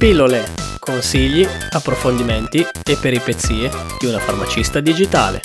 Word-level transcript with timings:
Pillole, 0.00 0.44
consigli, 0.78 1.46
approfondimenti 1.72 2.60
e 2.60 2.96
peripezie 2.98 3.68
di 3.98 4.06
una 4.06 4.18
farmacista 4.18 4.80
digitale. 4.80 5.42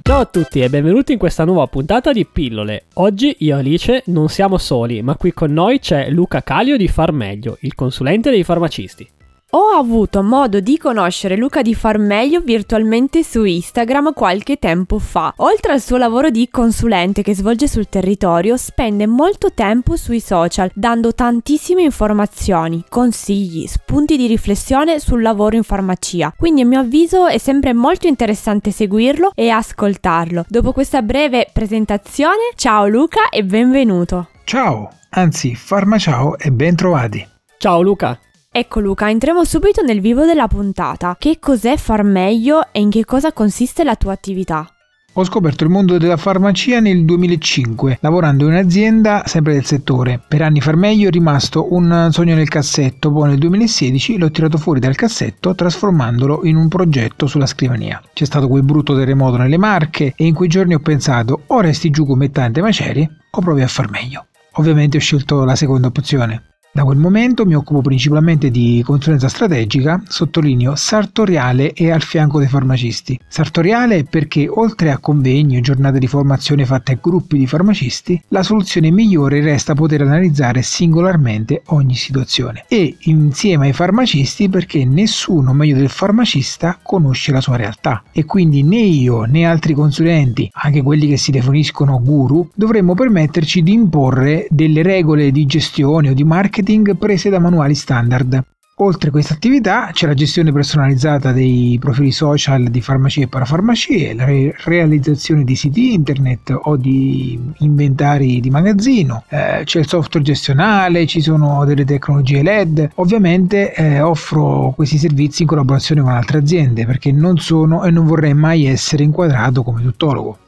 Ciao 0.00 0.20
a 0.20 0.24
tutti 0.24 0.60
e 0.60 0.70
benvenuti 0.70 1.12
in 1.12 1.18
questa 1.18 1.44
nuova 1.44 1.66
puntata 1.66 2.10
di 2.10 2.24
Pillole. 2.24 2.84
Oggi 2.94 3.36
io 3.40 3.56
e 3.56 3.58
Alice 3.58 4.02
non 4.06 4.30
siamo 4.30 4.56
soli, 4.56 5.02
ma 5.02 5.14
qui 5.16 5.34
con 5.34 5.52
noi 5.52 5.78
c'è 5.78 6.08
Luca 6.08 6.42
Calio 6.42 6.78
di 6.78 6.88
Farmeglio, 6.88 7.58
il 7.60 7.74
consulente 7.74 8.30
dei 8.30 8.42
farmacisti. 8.42 9.06
Ho 9.52 9.70
avuto 9.78 10.22
modo 10.22 10.60
di 10.60 10.76
conoscere 10.76 11.34
Luca 11.34 11.62
di 11.62 11.74
Farmeglio 11.74 12.42
virtualmente 12.42 13.22
su 13.22 13.44
Instagram 13.44 14.12
qualche 14.12 14.56
tempo 14.56 14.98
fa. 14.98 15.32
Oltre 15.36 15.72
al 15.72 15.80
suo 15.80 15.96
lavoro 15.96 16.28
di 16.28 16.50
consulente 16.50 17.22
che 17.22 17.34
svolge 17.34 17.66
sul 17.66 17.88
territorio, 17.88 18.58
spende 18.58 19.06
molto 19.06 19.54
tempo 19.54 19.96
sui 19.96 20.20
social, 20.20 20.70
dando 20.74 21.14
tantissime 21.14 21.80
informazioni, 21.80 22.84
consigli, 22.90 23.66
spunti 23.66 24.18
di 24.18 24.26
riflessione 24.26 25.00
sul 25.00 25.22
lavoro 25.22 25.56
in 25.56 25.62
farmacia. 25.62 26.34
Quindi 26.36 26.60
a 26.60 26.66
mio 26.66 26.80
avviso 26.80 27.26
è 27.26 27.38
sempre 27.38 27.72
molto 27.72 28.06
interessante 28.06 28.70
seguirlo 28.70 29.32
e 29.34 29.48
ascoltarlo. 29.48 30.44
Dopo 30.46 30.72
questa 30.72 31.00
breve 31.00 31.48
presentazione, 31.50 32.52
ciao 32.54 32.86
Luca 32.86 33.30
e 33.30 33.42
benvenuto. 33.44 34.28
Ciao, 34.44 34.90
anzi, 35.08 35.54
farmaciao 35.54 36.36
e 36.36 36.52
ben 36.52 36.76
trovati. 36.76 37.26
Ciao 37.56 37.80
Luca. 37.80 38.20
Ecco 38.58 38.80
Luca, 38.80 39.08
entriamo 39.08 39.44
subito 39.44 39.82
nel 39.82 40.00
vivo 40.00 40.24
della 40.24 40.48
puntata. 40.48 41.14
Che 41.16 41.38
cos'è 41.38 41.76
far 41.76 42.02
meglio 42.02 42.72
e 42.72 42.80
in 42.80 42.90
che 42.90 43.04
cosa 43.04 43.32
consiste 43.32 43.84
la 43.84 43.94
tua 43.94 44.10
attività? 44.10 44.68
Ho 45.12 45.24
scoperto 45.24 45.62
il 45.62 45.70
mondo 45.70 45.96
della 45.96 46.16
farmacia 46.16 46.80
nel 46.80 47.04
2005, 47.04 47.98
lavorando 48.00 48.46
in 48.46 48.54
un'azienda 48.54 49.22
sempre 49.26 49.52
del 49.52 49.64
settore. 49.64 50.20
Per 50.26 50.42
anni 50.42 50.60
far 50.60 50.74
meglio 50.74 51.06
è 51.06 51.12
rimasto 51.12 51.72
un 51.72 52.08
sogno 52.10 52.34
nel 52.34 52.48
cassetto, 52.48 53.12
poi 53.12 53.28
nel 53.28 53.38
2016 53.38 54.18
l'ho 54.18 54.30
tirato 54.32 54.58
fuori 54.58 54.80
dal 54.80 54.96
cassetto 54.96 55.54
trasformandolo 55.54 56.40
in 56.42 56.56
un 56.56 56.66
progetto 56.66 57.28
sulla 57.28 57.46
scrivania. 57.46 58.02
C'è 58.12 58.24
stato 58.24 58.48
quel 58.48 58.64
brutto 58.64 58.96
terremoto 58.96 59.36
nelle 59.36 59.56
Marche 59.56 60.14
e 60.16 60.26
in 60.26 60.34
quei 60.34 60.48
giorni 60.48 60.74
ho 60.74 60.80
pensato 60.80 61.42
o 61.46 61.60
resti 61.60 61.90
giù 61.90 62.04
come 62.04 62.32
tante 62.32 62.60
macerie 62.60 63.08
o 63.30 63.40
provi 63.40 63.62
a 63.62 63.68
far 63.68 63.88
meglio. 63.88 64.26
Ovviamente 64.54 64.96
ho 64.96 65.00
scelto 65.00 65.44
la 65.44 65.54
seconda 65.54 65.86
opzione. 65.86 66.42
Da 66.78 66.84
quel 66.84 66.98
momento 66.98 67.44
mi 67.44 67.56
occupo 67.56 67.80
principalmente 67.80 68.52
di 68.52 68.80
consulenza 68.86 69.26
strategica, 69.26 70.00
sottolineo 70.06 70.76
sartoriale 70.76 71.72
e 71.72 71.90
al 71.90 72.02
fianco 72.02 72.38
dei 72.38 72.46
farmacisti. 72.46 73.18
Sartoriale 73.26 74.04
perché 74.04 74.46
oltre 74.48 74.92
a 74.92 74.98
convegni 74.98 75.56
e 75.56 75.60
giornate 75.60 75.98
di 75.98 76.06
formazione 76.06 76.64
fatte 76.64 76.92
a 76.92 76.98
gruppi 77.02 77.36
di 77.36 77.48
farmacisti, 77.48 78.22
la 78.28 78.44
soluzione 78.44 78.92
migliore 78.92 79.40
resta 79.40 79.74
poter 79.74 80.02
analizzare 80.02 80.62
singolarmente 80.62 81.62
ogni 81.66 81.96
situazione. 81.96 82.64
E 82.68 82.96
insieme 83.00 83.66
ai 83.66 83.72
farmacisti 83.72 84.48
perché 84.48 84.84
nessuno 84.84 85.52
meglio 85.52 85.74
del 85.74 85.88
farmacista 85.88 86.78
conosce 86.80 87.32
la 87.32 87.40
sua 87.40 87.56
realtà 87.56 88.04
e 88.12 88.24
quindi 88.24 88.62
né 88.62 88.78
io 88.78 89.22
né 89.24 89.44
altri 89.46 89.74
consulenti, 89.74 90.48
anche 90.52 90.82
quelli 90.82 91.08
che 91.08 91.16
si 91.16 91.32
definiscono 91.32 92.00
guru, 92.00 92.48
dovremmo 92.54 92.94
permetterci 92.94 93.64
di 93.64 93.72
imporre 93.72 94.46
delle 94.48 94.84
regole 94.84 95.32
di 95.32 95.44
gestione 95.44 96.10
o 96.10 96.14
di 96.14 96.22
marketing 96.22 96.66
marketing 96.68 96.96
prese 96.98 97.30
da 97.30 97.38
manuali 97.38 97.74
standard. 97.74 98.42
Oltre 98.80 99.08
a 99.08 99.10
questa 99.10 99.34
attività 99.34 99.90
c'è 99.90 100.06
la 100.06 100.14
gestione 100.14 100.52
personalizzata 100.52 101.32
dei 101.32 101.78
profili 101.80 102.12
social 102.12 102.68
di 102.68 102.80
farmacie 102.80 103.22
e 103.22 103.26
parafarmacie, 103.26 104.14
la 104.14 104.24
re- 104.24 104.54
realizzazione 104.56 105.42
di 105.42 105.56
siti 105.56 105.94
internet 105.94 106.56
o 106.56 106.76
di 106.76 107.36
inventari 107.58 108.38
di 108.38 108.50
magazzino, 108.50 109.24
eh, 109.30 109.62
c'è 109.64 109.80
il 109.80 109.88
software 109.88 110.24
gestionale, 110.24 111.06
ci 111.06 111.20
sono 111.20 111.64
delle 111.64 111.84
tecnologie 111.84 112.42
LED. 112.42 112.90
Ovviamente 112.96 113.74
eh, 113.74 114.00
offro 114.00 114.72
questi 114.76 114.96
servizi 114.96 115.42
in 115.42 115.48
collaborazione 115.48 116.02
con 116.02 116.12
altre 116.12 116.38
aziende 116.38 116.86
perché 116.86 117.10
non 117.10 117.38
sono 117.38 117.82
e 117.82 117.90
non 117.90 118.06
vorrei 118.06 118.34
mai 118.34 118.66
essere 118.66 119.02
inquadrato 119.02 119.64
come 119.64 119.82
tuttologo 119.82 120.38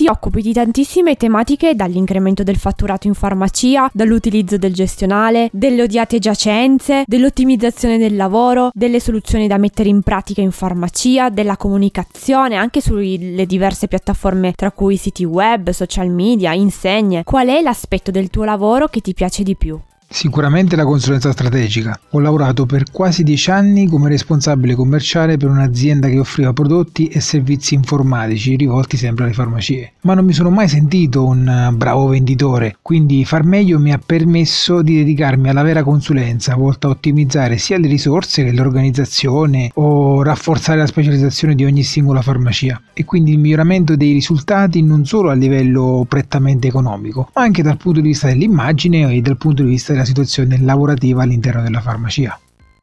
ti 0.00 0.08
occupi 0.08 0.40
di 0.40 0.54
tantissime 0.54 1.14
tematiche, 1.14 1.74
dall'incremento 1.74 2.42
del 2.42 2.56
fatturato 2.56 3.06
in 3.06 3.12
farmacia, 3.12 3.90
dall'utilizzo 3.92 4.56
del 4.56 4.72
gestionale, 4.72 5.50
delle 5.52 5.82
odiate 5.82 6.18
giacenze, 6.18 7.04
dell'ottimizzazione 7.06 7.98
del 7.98 8.16
lavoro, 8.16 8.70
delle 8.72 8.98
soluzioni 8.98 9.46
da 9.46 9.58
mettere 9.58 9.90
in 9.90 10.00
pratica 10.00 10.40
in 10.40 10.52
farmacia, 10.52 11.28
della 11.28 11.58
comunicazione 11.58 12.56
anche 12.56 12.80
sulle 12.80 13.44
diverse 13.44 13.88
piattaforme 13.88 14.54
tra 14.54 14.70
cui 14.70 14.96
siti 14.96 15.24
web, 15.24 15.68
social 15.68 16.08
media, 16.08 16.54
insegne. 16.54 17.22
Qual 17.22 17.48
è 17.48 17.60
l'aspetto 17.60 18.10
del 18.10 18.30
tuo 18.30 18.44
lavoro 18.44 18.88
che 18.88 19.02
ti 19.02 19.12
piace 19.12 19.42
di 19.42 19.54
più? 19.54 19.78
Sicuramente 20.12 20.74
la 20.74 20.84
consulenza 20.84 21.30
strategica. 21.30 21.98
Ho 22.10 22.18
lavorato 22.18 22.66
per 22.66 22.90
quasi 22.90 23.22
dieci 23.22 23.48
anni 23.52 23.86
come 23.86 24.08
responsabile 24.08 24.74
commerciale 24.74 25.36
per 25.36 25.48
un'azienda 25.48 26.08
che 26.08 26.18
offriva 26.18 26.52
prodotti 26.52 27.06
e 27.06 27.20
servizi 27.20 27.74
informatici 27.74 28.56
rivolti 28.56 28.96
sempre 28.96 29.24
alle 29.24 29.32
farmacie. 29.32 29.92
Ma 30.00 30.14
non 30.14 30.24
mi 30.24 30.32
sono 30.32 30.50
mai 30.50 30.66
sentito 30.66 31.24
un 31.24 31.46
eh, 31.46 31.72
bravo 31.76 32.08
venditore, 32.08 32.76
quindi 32.82 33.24
far 33.24 33.44
meglio 33.44 33.78
mi 33.78 33.92
ha 33.92 34.00
permesso 34.04 34.82
di 34.82 34.96
dedicarmi 34.96 35.48
alla 35.48 35.62
vera 35.62 35.84
consulenza 35.84 36.56
volta 36.56 36.88
a 36.88 36.90
ottimizzare 36.90 37.56
sia 37.56 37.78
le 37.78 37.86
risorse 37.86 38.42
che 38.42 38.52
l'organizzazione 38.52 39.70
o 39.74 40.24
rafforzare 40.24 40.80
la 40.80 40.86
specializzazione 40.86 41.54
di 41.54 41.64
ogni 41.64 41.84
singola 41.84 42.20
farmacia 42.20 42.82
e 42.92 43.04
quindi 43.04 43.30
il 43.30 43.38
miglioramento 43.38 43.94
dei 43.94 44.12
risultati 44.12 44.82
non 44.82 45.06
solo 45.06 45.30
a 45.30 45.34
livello 45.34 46.04
prettamente 46.08 46.66
economico, 46.66 47.30
ma 47.32 47.42
anche 47.42 47.62
dal 47.62 47.76
punto 47.76 48.00
di 48.00 48.08
vista 48.08 48.26
dell'immagine 48.26 49.14
e 49.14 49.20
dal 49.20 49.36
punto 49.36 49.62
di 49.62 49.68
vista 49.68 49.92
della 49.92 49.98
della 50.00 50.04
situazione 50.04 50.58
lavorativa 50.60 51.22
all'interno 51.22 51.62
della 51.62 51.80
farmacia. 51.80 52.38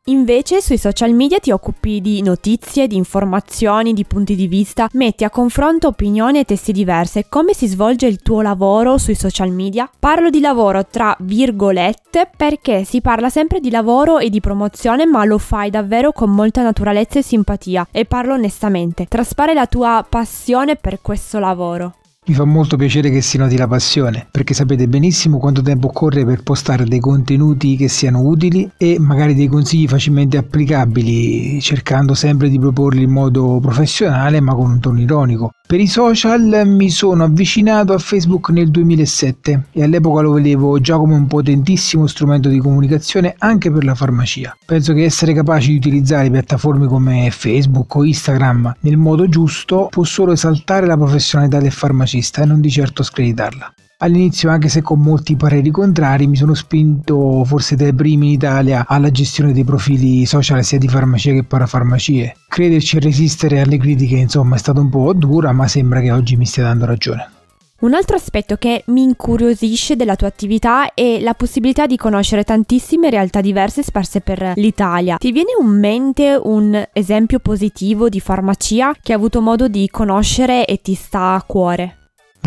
Invece 0.10 0.62
sui 0.62 0.78
social 0.78 1.12
media 1.12 1.38
ti 1.38 1.52
occupi 1.52 2.00
di 2.00 2.22
notizie, 2.22 2.88
di 2.88 2.96
informazioni, 2.96 3.92
di 3.92 4.06
punti 4.06 4.36
di 4.38 4.48
vista, 4.48 4.88
metti 4.94 5.26
a 5.26 5.30
confronto 5.30 5.90
opinioni 5.90 6.40
e 6.40 6.46
testi 6.46 6.72
diverse. 6.72 7.26
Come 7.28 7.54
si 7.54 7.68
svolge 7.68 8.08
il 8.08 8.22
tuo 8.22 8.42
lavoro 8.42 8.98
sui 8.98 9.16
social 9.16 9.52
media? 9.52 9.90
Parlo 10.00 10.30
di 10.30 10.40
lavoro 10.40 10.86
tra 10.86 11.14
virgolette 11.20 12.30
perché 12.38 12.86
si 12.86 13.02
parla 13.02 13.28
sempre 13.28 13.60
di 13.60 13.70
lavoro 13.70 14.20
e 14.20 14.30
di 14.30 14.40
promozione, 14.40 15.06
ma 15.06 15.26
lo 15.26 15.38
fai 15.38 15.70
davvero 15.70 16.14
con 16.14 16.30
molta 16.30 16.64
naturalezza 16.64 17.20
e 17.20 17.24
simpatia 17.24 17.86
e 17.92 18.06
parlo 18.06 18.36
onestamente. 18.36 19.08
Traspare 19.08 19.54
la 19.54 19.68
tua 19.68 20.06
passione 20.08 20.78
per 20.78 21.02
questo 21.02 21.38
lavoro. 21.38 21.96
Mi 22.28 22.34
fa 22.34 22.44
molto 22.44 22.76
piacere 22.76 23.10
che 23.10 23.22
si 23.22 23.38
noti 23.38 23.56
la 23.56 23.70
passione, 23.70 24.28
perché 24.30 24.54
sapete 24.54 24.90
benissimo 24.90 25.38
quanto 25.38 25.62
tempo 25.62 25.88
occorre 25.88 26.26
per 26.26 26.44
postare 26.44 26.84
dei 26.84 27.00
contenuti 27.00 27.78
che 27.78 27.88
siano 27.88 28.20
utili 28.20 28.70
e 28.76 28.98
magari 29.00 29.34
dei 29.34 29.48
consigli 29.48 29.88
facilmente 29.88 30.36
applicabili, 30.36 31.62
cercando 31.62 32.14
sempre 32.16 32.50
di 32.50 32.60
proporli 32.60 33.04
in 33.04 33.12
modo 33.12 33.60
professionale 33.62 34.42
ma 34.42 34.54
con 34.56 34.72
un 34.72 34.80
tono 34.82 35.00
ironico. 35.00 35.52
Per 35.68 35.82
i 35.82 35.88
social 35.88 36.64
mi 36.66 36.90
sono 36.90 37.26
avvicinato 37.26 37.92
a 37.92 37.98
Facebook 37.98 38.52
nel 38.52 38.72
2007 38.72 39.64
e 39.74 39.84
all'epoca 39.84 40.22
lo 40.22 40.32
vedevo 40.32 40.80
già 40.80 40.96
come 40.96 41.16
un 41.16 41.28
potentissimo 41.28 42.08
strumento 42.08 42.48
di 42.48 42.60
comunicazione 42.60 43.36
anche 43.38 43.70
per 43.70 43.84
la 43.84 43.94
farmacia. 43.94 44.56
Penso 44.66 44.94
che 44.94 45.04
essere 45.04 45.34
capaci 45.34 45.72
di 45.72 45.76
utilizzare 45.76 46.30
piattaforme 46.30 46.88
come 46.88 47.30
Facebook 47.32 47.94
o 47.96 48.06
Instagram 48.06 48.76
nel 48.80 48.96
modo 48.96 49.28
giusto 49.28 49.90
può 49.92 50.06
solo 50.06 50.32
esaltare 50.32 50.86
la 50.86 50.96
professionalità 50.96 51.60
del 51.60 51.74
farmacista 51.74 52.44
e 52.44 52.46
non 52.46 52.62
di 52.62 52.72
certo 52.72 53.04
screditarla. 53.04 53.74
All'inizio, 54.00 54.52
anche 54.52 54.70
se 54.70 54.84
con 54.84 55.00
molti 55.00 55.36
pareri 55.36 55.72
contrari, 55.72 56.28
mi 56.28 56.36
sono 56.36 56.54
spinto 56.54 57.44
forse 57.46 57.76
dai 57.76 57.96
primi 57.96 58.28
in 58.28 58.34
Italia 58.34 58.86
alla 58.88 59.10
gestione 59.10 59.54
dei 59.54 59.64
profili 59.64 60.24
social 60.28 60.64
sia 60.64 60.78
di 60.78 60.88
farmacie 60.88 61.34
che 61.34 61.44
parafarmacie. 61.44 62.36
Crederci 62.48 62.98
e 62.98 63.00
resistere 63.00 63.60
alle 63.60 63.80
critiche, 63.80 64.16
insomma, 64.16 64.56
è 64.56 64.60
stata 64.60 64.80
un 64.80 64.90
po' 64.90 65.14
dura, 65.14 65.52
ma 65.52 65.68
sembra 65.68 66.00
che 66.02 66.12
oggi 66.12 66.36
mi 66.36 66.46
stia 66.46 66.62
dando 66.62 66.86
ragione. 66.86 67.32
Un 67.80 67.96
altro 67.96 68.16
aspetto 68.16 68.58
che 68.58 68.84
mi 68.88 69.02
incuriosisce 69.02 69.96
della 69.96 70.16
tua 70.16 70.28
attività 70.28 70.94
è 70.94 71.20
la 71.20 71.34
possibilità 71.34 71.88
di 71.88 71.98
conoscere 71.98 72.44
tantissime 72.44 73.10
realtà 73.10 73.42
diverse 73.42 73.82
sparse 73.82 74.22
per 74.22 74.54
l'Italia. 74.58 75.18
Ti 75.18 75.32
viene 75.32 75.54
in 75.60 75.80
mente 75.80 76.40
un 76.40 76.88
esempio 76.94 77.40
positivo 77.40 78.10
di 78.10 78.20
farmacia 78.20 78.94
che 78.94 79.14
hai 79.14 79.18
avuto 79.18 79.42
modo 79.42 79.68
di 79.68 79.90
conoscere 79.90 80.68
e 80.68 80.82
ti 80.82 80.94
sta 80.94 81.34
a 81.34 81.42
cuore? 81.42 81.98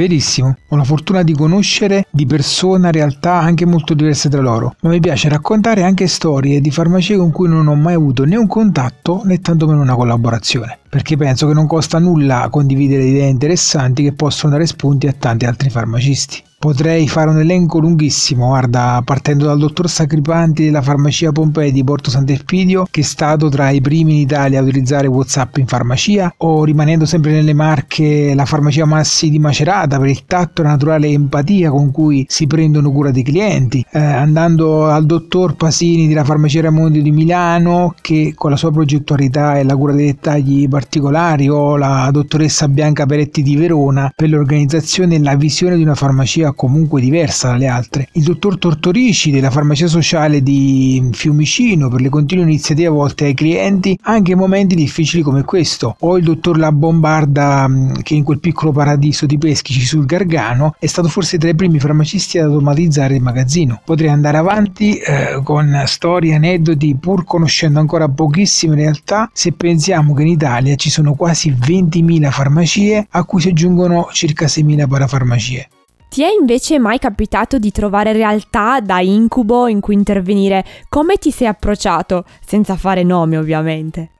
Verissimo, 0.00 0.56
ho 0.66 0.76
la 0.76 0.84
fortuna 0.84 1.22
di 1.22 1.34
conoscere 1.34 2.06
di 2.10 2.24
persona 2.24 2.90
realtà 2.90 3.34
anche 3.34 3.66
molto 3.66 3.92
diverse 3.92 4.30
tra 4.30 4.40
loro, 4.40 4.74
ma 4.80 4.88
mi 4.88 4.98
piace 4.98 5.28
raccontare 5.28 5.82
anche 5.82 6.06
storie 6.06 6.62
di 6.62 6.70
farmacie 6.70 7.18
con 7.18 7.30
cui 7.30 7.48
non 7.48 7.66
ho 7.66 7.74
mai 7.74 7.92
avuto 7.92 8.24
né 8.24 8.36
un 8.36 8.46
contatto 8.46 9.20
né 9.24 9.42
tantomeno 9.42 9.82
una 9.82 9.94
collaborazione, 9.94 10.78
perché 10.88 11.18
penso 11.18 11.46
che 11.46 11.52
non 11.52 11.66
costa 11.66 11.98
nulla 11.98 12.48
condividere 12.50 13.04
idee 13.04 13.28
interessanti 13.28 14.02
che 14.02 14.14
possono 14.14 14.52
dare 14.52 14.64
spunti 14.64 15.06
a 15.06 15.12
tanti 15.12 15.44
altri 15.44 15.68
farmacisti. 15.68 16.44
Potrei 16.60 17.08
fare 17.08 17.30
un 17.30 17.38
elenco 17.38 17.78
lunghissimo, 17.78 18.48
guarda, 18.48 19.00
partendo 19.02 19.46
dal 19.46 19.56
dottor 19.56 19.88
Sacripanti 19.88 20.64
della 20.64 20.82
farmacia 20.82 21.32
Pompei 21.32 21.72
di 21.72 21.82
Porto 21.82 22.10
Sant'Elpidio, 22.10 22.86
che 22.90 23.00
è 23.00 23.02
stato 23.02 23.48
tra 23.48 23.70
i 23.70 23.80
primi 23.80 24.12
in 24.12 24.18
Italia 24.18 24.60
a 24.60 24.62
utilizzare 24.62 25.06
WhatsApp 25.06 25.56
in 25.56 25.66
farmacia, 25.66 26.34
o 26.36 26.62
rimanendo 26.64 27.06
sempre 27.06 27.32
nelle 27.32 27.54
marche 27.54 28.34
la 28.34 28.44
farmacia 28.44 28.84
Massi 28.84 29.30
di 29.30 29.38
Macerata 29.38 29.98
per 29.98 30.10
il 30.10 30.26
tatto 30.26 30.60
e 30.60 30.64
la 30.64 30.72
naturale 30.72 31.08
empatia 31.08 31.70
con 31.70 31.90
cui 31.92 32.26
si 32.28 32.46
prendono 32.46 32.92
cura 32.92 33.10
dei 33.10 33.22
clienti, 33.22 33.82
eh, 33.90 33.98
andando 33.98 34.90
al 34.90 35.06
dottor 35.06 35.56
Pasini 35.56 36.08
della 36.08 36.24
farmacia 36.24 36.60
Ramondi 36.60 37.00
di 37.00 37.10
Milano, 37.10 37.94
che 38.02 38.34
con 38.36 38.50
la 38.50 38.56
sua 38.56 38.70
progettualità 38.70 39.58
e 39.58 39.64
la 39.64 39.76
cura 39.76 39.94
dei 39.94 40.04
dettagli 40.04 40.68
particolari, 40.68 41.48
o 41.48 41.78
la 41.78 42.10
dottoressa 42.12 42.68
Bianca 42.68 43.06
Peretti 43.06 43.42
di 43.42 43.56
Verona 43.56 44.12
per 44.14 44.28
l'organizzazione 44.28 45.14
e 45.14 45.20
la 45.20 45.36
visione 45.36 45.76
di 45.76 45.82
una 45.82 45.94
farmacia 45.94 46.48
comunque 46.52 47.00
diversa 47.00 47.48
dalle 47.48 47.66
altre. 47.66 48.08
Il 48.12 48.24
dottor 48.24 48.58
Tortorici 48.58 49.30
della 49.30 49.50
farmacia 49.50 49.86
sociale 49.86 50.42
di 50.42 51.08
Fiumicino 51.12 51.88
per 51.88 52.00
le 52.00 52.08
continue 52.08 52.44
iniziative 52.44 52.88
volte 52.88 53.24
ai 53.24 53.34
clienti 53.34 53.98
anche 54.02 54.32
in 54.32 54.38
momenti 54.38 54.74
difficili 54.74 55.22
come 55.22 55.44
questo, 55.44 55.96
o 55.98 56.16
il 56.16 56.24
dottor 56.24 56.58
La 56.58 56.72
Bombarda 56.72 57.68
mm, 57.68 57.92
che 58.02 58.14
in 58.14 58.24
quel 58.24 58.40
piccolo 58.40 58.72
paradiso 58.72 59.26
di 59.26 59.38
Peschici 59.38 59.84
sul 59.84 60.06
Gargano 60.06 60.74
è 60.78 60.86
stato 60.86 61.08
forse 61.08 61.38
tra 61.38 61.48
i 61.48 61.54
primi 61.54 61.78
farmacisti 61.78 62.38
ad 62.38 62.46
automatizzare 62.46 63.14
il 63.14 63.22
magazzino. 63.22 63.80
Potrei 63.84 64.10
andare 64.10 64.38
avanti 64.38 64.96
eh, 64.96 65.40
con 65.42 65.82
storie, 65.86 66.34
aneddoti, 66.34 66.96
pur 66.98 67.24
conoscendo 67.24 67.80
ancora 67.80 68.08
pochissime 68.08 68.74
realtà, 68.74 69.30
se 69.32 69.52
pensiamo 69.52 70.14
che 70.14 70.22
in 70.22 70.28
Italia 70.28 70.74
ci 70.76 70.90
sono 70.90 71.14
quasi 71.14 71.50
20.000 71.50 72.30
farmacie 72.30 73.06
a 73.10 73.24
cui 73.24 73.40
si 73.40 73.48
aggiungono 73.48 74.08
circa 74.12 74.46
6.000 74.46 74.88
parafarmacie. 74.88 75.68
Ti 76.10 76.22
è 76.22 76.28
invece 76.36 76.80
mai 76.80 76.98
capitato 76.98 77.60
di 77.60 77.70
trovare 77.70 78.10
realtà 78.10 78.80
da 78.80 79.00
incubo 79.00 79.68
in 79.68 79.78
cui 79.78 79.94
intervenire? 79.94 80.64
Come 80.88 81.18
ti 81.18 81.30
sei 81.30 81.46
approcciato? 81.46 82.24
Senza 82.44 82.74
fare 82.74 83.04
nome 83.04 83.36
ovviamente. 83.36 84.10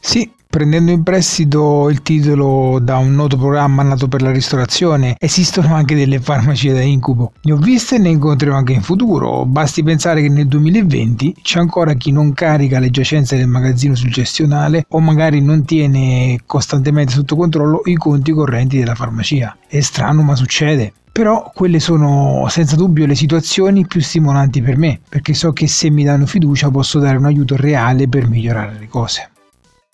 Sì, 0.00 0.28
prendendo 0.44 0.90
in 0.90 1.04
prestito 1.04 1.88
il 1.88 2.02
titolo 2.02 2.80
da 2.82 2.96
un 2.96 3.14
noto 3.14 3.36
programma 3.36 3.84
nato 3.84 4.08
per 4.08 4.22
la 4.22 4.32
ristorazione, 4.32 5.14
esistono 5.20 5.72
anche 5.72 5.94
delle 5.94 6.18
farmacie 6.18 6.72
da 6.72 6.80
incubo. 6.80 7.30
Ne 7.42 7.52
ho 7.52 7.58
viste 7.58 7.94
e 7.94 7.98
ne 7.98 8.08
incontrerò 8.08 8.56
anche 8.56 8.72
in 8.72 8.82
futuro. 8.82 9.44
Basti 9.46 9.84
pensare 9.84 10.22
che 10.22 10.28
nel 10.28 10.48
2020 10.48 11.36
c'è 11.42 11.60
ancora 11.60 11.94
chi 11.94 12.10
non 12.10 12.32
carica 12.32 12.80
le 12.80 12.90
giacenze 12.90 13.36
del 13.36 13.46
magazzino 13.46 13.94
sul 13.94 14.10
gestionale 14.10 14.84
o 14.88 14.98
magari 14.98 15.40
non 15.40 15.64
tiene 15.64 16.40
costantemente 16.44 17.12
sotto 17.12 17.36
controllo 17.36 17.82
i 17.84 17.94
conti 17.94 18.32
correnti 18.32 18.78
della 18.78 18.96
farmacia. 18.96 19.56
È 19.68 19.78
strano, 19.78 20.22
ma 20.22 20.34
succede. 20.34 20.92
Però 21.16 21.50
quelle 21.54 21.80
sono 21.80 22.44
senza 22.50 22.76
dubbio 22.76 23.06
le 23.06 23.14
situazioni 23.14 23.86
più 23.86 24.02
stimolanti 24.02 24.60
per 24.60 24.76
me, 24.76 25.00
perché 25.08 25.32
so 25.32 25.50
che 25.50 25.66
se 25.66 25.88
mi 25.88 26.04
danno 26.04 26.26
fiducia 26.26 26.70
posso 26.70 26.98
dare 26.98 27.16
un 27.16 27.24
aiuto 27.24 27.56
reale 27.56 28.06
per 28.06 28.28
migliorare 28.28 28.76
le 28.78 28.86
cose. 28.86 29.30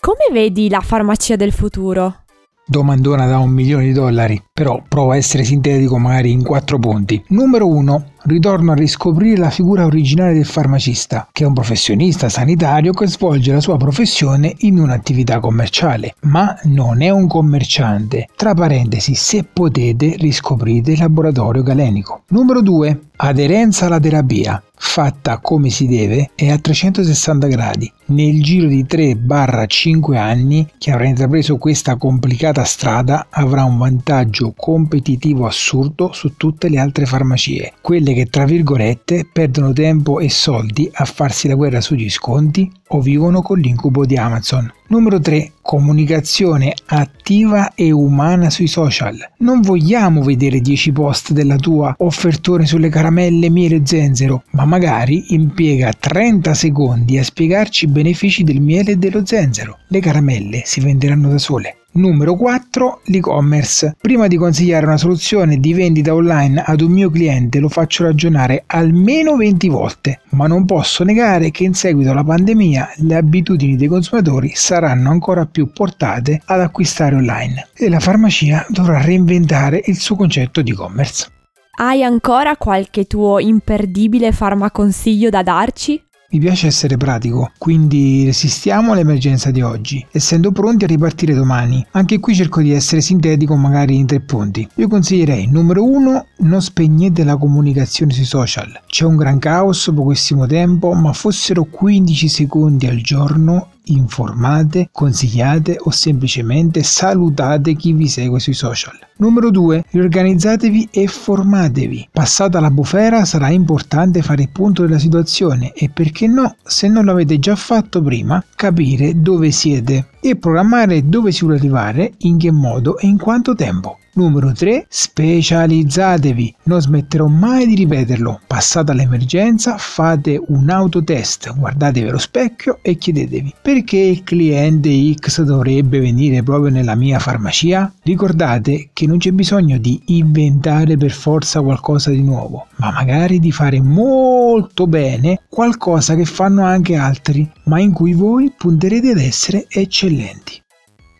Come 0.01 0.27
vedi 0.33 0.67
la 0.67 0.81
farmacia 0.81 1.37
del 1.37 1.53
futuro? 1.53 2.23
Domandona 2.65 3.25
da 3.25 3.37
un 3.37 3.51
milione 3.51 3.85
di 3.85 3.93
dollari, 3.93 4.43
però 4.51 4.83
provo 4.85 5.11
a 5.11 5.15
essere 5.15 5.45
sintetico 5.45 5.97
magari 5.97 6.31
in 6.31 6.43
quattro 6.43 6.77
punti. 6.77 7.23
Numero 7.29 7.67
1. 7.67 8.11
Ritorno 8.25 8.71
a 8.71 8.75
riscoprire 8.75 9.37
la 9.37 9.49
figura 9.49 9.85
originale 9.85 10.33
del 10.33 10.45
farmacista, 10.45 11.27
che 11.29 11.43
è 11.43 11.47
un 11.47 11.51
professionista 11.51 12.29
sanitario 12.29 12.93
che 12.93 13.05
svolge 13.07 13.51
la 13.51 13.59
sua 13.59 13.75
professione 13.75 14.53
in 14.59 14.79
un'attività 14.79 15.41
commerciale, 15.41 16.15
ma 16.21 16.57
non 16.63 17.01
è 17.01 17.09
un 17.09 17.27
commerciante. 17.27 18.29
Tra 18.33 18.53
parentesi, 18.53 19.13
se 19.13 19.43
potete, 19.43 20.15
riscoprite 20.17 20.93
il 20.93 20.99
laboratorio 20.99 21.63
galenico. 21.63 22.21
Numero 22.29 22.61
2. 22.61 22.99
Aderenza 23.17 23.87
alla 23.87 23.99
terapia 23.99 24.63
fatta 24.75 25.39
come 25.39 25.69
si 25.69 25.87
deve 25.87 26.31
e 26.35 26.51
a 26.51 26.57
360 26.57 27.47
gradi. 27.47 27.91
Nel 28.07 28.43
giro 28.43 28.67
di 28.67 28.83
3-5 28.83 30.17
anni 30.17 30.67
chi 30.77 30.91
avrà 30.91 31.05
intrapreso 31.05 31.57
questa 31.57 31.95
complicata 31.95 32.63
strada 32.65 33.27
avrà 33.29 33.63
un 33.63 33.77
vantaggio 33.77 34.53
competitivo 34.55 35.45
assurdo 35.45 36.11
su 36.11 36.35
tutte 36.35 36.67
le 36.69 36.79
altre 36.79 37.05
farmacie, 37.05 37.73
quelle 37.81 38.12
che 38.13 38.27
tra 38.27 38.45
virgolette 38.45 39.27
perdono 39.31 39.73
tempo 39.73 40.19
e 40.19 40.29
soldi 40.29 40.89
a 40.93 41.05
farsi 41.05 41.47
la 41.47 41.55
guerra 41.55 41.81
sugli 41.81 42.09
sconti 42.09 42.71
o 42.89 43.01
vivono 43.01 43.41
con 43.41 43.59
l'incubo 43.59 44.05
di 44.05 44.15
Amazon. 44.17 44.71
Numero 44.87 45.19
3. 45.19 45.53
Comunicazione 45.61 46.73
attiva 46.85 47.73
e 47.73 47.91
umana 47.91 48.49
sui 48.49 48.67
social. 48.67 49.17
Non 49.39 49.61
vogliamo 49.61 50.21
vedere 50.21 50.59
10 50.59 50.91
post 50.91 51.31
della 51.31 51.55
tua 51.55 51.95
offertone 51.97 52.65
sulle 52.65 52.89
caramelle, 52.89 53.49
miele 53.49 53.77
e 53.77 53.81
zenzero, 53.83 54.43
ma 54.51 54.65
magari 54.65 55.33
impiega 55.33 55.91
30 55.97 56.53
secondi 56.53 57.17
a 57.17 57.23
spiegarci 57.23 57.85
i 57.85 57.89
benefici 57.89 58.43
del 58.43 58.61
miele 58.61 58.91
e 58.91 58.95
dello 58.97 59.25
zenzero. 59.25 59.79
Le 59.87 59.99
caramelle 59.99 60.61
si 60.65 60.79
venderanno 60.79 61.29
da 61.29 61.39
sole. 61.39 61.77
Numero 61.95 62.33
4. 62.35 63.01
L'e-commerce. 63.05 63.95
Prima 64.01 64.25
di 64.25 64.35
consigliare 64.35 64.85
una 64.85 64.97
soluzione 64.97 65.57
di 65.57 65.73
vendita 65.73 66.15
online 66.15 66.63
ad 66.65 66.81
un 66.81 66.91
mio 66.91 67.11
cliente 67.11 67.59
lo 67.59 67.69
faccio 67.69 68.03
ragionare 68.03 68.63
almeno 68.65 69.35
20 69.35 69.69
volte, 69.69 70.21
ma 70.29 70.47
non 70.47 70.65
posso 70.65 71.03
negare 71.03 71.51
che 71.51 71.65
in 71.65 71.75
seguito 71.75 72.09
alla 72.09 72.23
pandemia 72.23 72.93
le 72.97 73.15
abitudini 73.15 73.75
dei 73.75 73.87
consumatori 73.87 74.53
saranno 74.55 75.11
ancora 75.11 75.45
più 75.45 75.71
portate 75.71 76.41
ad 76.45 76.61
acquistare 76.61 77.15
online 77.15 77.67
e 77.75 77.89
la 77.89 77.99
farmacia 77.99 78.65
dovrà 78.69 78.99
reinventare 78.99 79.83
il 79.85 79.97
suo 79.97 80.15
concetto 80.15 80.63
di 80.63 80.71
e-commerce. 80.71 81.27
Hai 81.75 82.03
ancora 82.03 82.57
qualche 82.57 83.05
tuo 83.05 83.37
imperdibile 83.37 84.31
farmaconsiglio 84.31 85.29
da 85.29 85.43
darci? 85.43 86.01
Mi 86.33 86.39
piace 86.39 86.65
essere 86.65 86.97
pratico, 86.97 87.51
quindi 87.59 88.25
resistiamo 88.25 88.93
all'emergenza 88.93 89.51
di 89.51 89.61
oggi, 89.61 90.03
essendo 90.11 90.51
pronti 90.51 90.83
a 90.83 90.87
ripartire 90.87 91.35
domani. 91.35 91.85
Anche 91.91 92.19
qui 92.19 92.33
cerco 92.33 92.59
di 92.59 92.71
essere 92.71 93.01
sintetico 93.01 93.55
magari 93.55 93.97
in 93.97 94.07
tre 94.07 94.19
punti. 94.19 94.67
Io 94.77 94.87
consiglierei 94.87 95.45
numero 95.45 95.85
uno, 95.85 96.25
non 96.37 96.59
spegnete 96.59 97.23
la 97.23 97.37
comunicazione 97.37 98.13
sui 98.13 98.25
social. 98.25 98.81
C'è 98.87 99.05
un 99.05 99.15
gran 99.15 99.37
caos, 99.37 99.91
pochissimo 99.93 100.47
tempo, 100.47 100.93
ma 100.93 101.13
fossero 101.13 101.65
15 101.65 102.27
secondi 102.27 102.87
al 102.87 103.01
giorno 103.01 103.72
informate, 103.85 104.89
consigliate 104.91 105.77
o 105.79 105.89
semplicemente 105.91 106.83
salutate 106.83 107.75
chi 107.75 107.93
vi 107.93 108.07
segue 108.07 108.39
sui 108.39 108.53
social. 108.53 108.97
Numero 109.17 109.51
2. 109.51 109.85
Riorganizzatevi 109.89 110.89
e 110.91 111.07
formatevi. 111.07 112.09
Passata 112.11 112.59
la 112.59 112.71
bufera 112.71 113.25
sarà 113.25 113.49
importante 113.49 114.21
fare 114.21 114.43
il 114.43 114.49
punto 114.49 114.83
della 114.83 114.99
situazione 114.99 115.73
e 115.73 115.89
perché 115.89 116.27
no, 116.27 116.55
se 116.63 116.87
non 116.87 117.05
l'avete 117.05 117.39
già 117.39 117.55
fatto 117.55 118.01
prima, 118.01 118.43
capire 118.55 119.19
dove 119.19 119.51
siete 119.51 120.07
e 120.19 120.35
programmare 120.35 121.07
dove 121.07 121.31
si 121.31 121.41
vuole 121.41 121.57
arrivare, 121.57 122.13
in 122.19 122.37
che 122.37 122.51
modo 122.51 122.97
e 122.97 123.07
in 123.07 123.17
quanto 123.17 123.55
tempo. 123.55 123.97
Numero 124.15 124.51
3. 124.51 124.85
Specializzatevi. 124.87 126.55
Non 126.63 126.81
smetterò 126.81 127.25
mai 127.25 127.65
di 127.65 127.73
ripeterlo. 127.73 128.41
Passata 128.45 128.93
l'emergenza, 128.93 129.77
fate 129.77 130.39
un 130.49 130.69
autotest, 130.69 131.51
guardatevi 131.55 132.09
allo 132.09 132.19
specchio 132.19 132.77
e 132.83 132.95
chiedetevi 132.95 133.55
perché 133.63 133.97
il 133.97 134.23
cliente 134.23 135.13
X 135.15 135.41
dovrebbe 135.41 135.99
venire 136.01 136.43
proprio 136.43 136.69
nella 136.69 136.95
mia 136.95 137.17
farmacia? 137.17 137.91
Ricordate 138.03 138.89
che 138.93 139.07
non 139.07 139.17
c'è 139.17 139.31
bisogno 139.31 139.77
di 139.77 140.01
inventare 140.07 140.97
per 140.97 141.11
forza 141.11 141.61
qualcosa 141.61 142.11
di 142.11 142.21
nuovo, 142.21 142.67
ma 142.75 142.91
magari 142.91 143.39
di 143.39 143.51
fare 143.51 143.81
molto 143.81 144.85
bene 144.85 145.39
qualcosa 145.49 146.13
che 146.15 146.25
fanno 146.25 146.65
anche 146.65 146.95
altri, 146.95 147.49
ma 147.63 147.79
in 147.79 147.93
cui 147.93 148.13
voi 148.13 148.53
punterete 148.55 149.11
ad 149.11 149.19
essere 149.19 149.65
eccellenti. 149.69 150.62